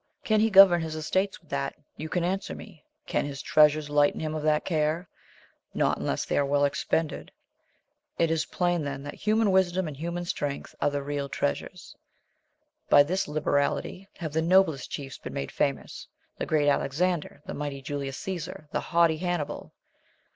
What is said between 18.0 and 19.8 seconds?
Caesar, the haughty Hannibal.